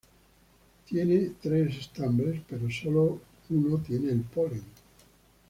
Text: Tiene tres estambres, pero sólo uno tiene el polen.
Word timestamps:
Tiene 0.87 1.33
tres 1.39 1.77
estambres, 1.77 2.41
pero 2.49 2.67
sólo 2.71 3.21
uno 3.51 3.77
tiene 3.81 4.11
el 4.11 4.21
polen. 4.21 4.63